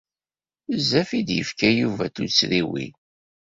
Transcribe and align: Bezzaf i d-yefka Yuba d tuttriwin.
Bezzaf 0.73 1.09
i 1.19 1.21
d-yefka 1.27 1.69
Yuba 1.77 2.05
d 2.07 2.13
tuttriwin. 2.15 2.93